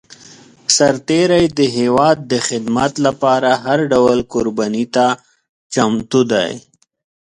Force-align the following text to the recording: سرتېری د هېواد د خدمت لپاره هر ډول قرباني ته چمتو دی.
سرتېری 0.75 1.45
د 1.59 1.59
هېواد 1.77 2.17
د 2.31 2.33
خدمت 2.47 2.93
لپاره 3.05 3.49
هر 3.65 3.79
ډول 3.91 4.17
قرباني 4.33 4.85
ته 4.95 5.05
چمتو 5.73 6.21
دی. 6.31 6.53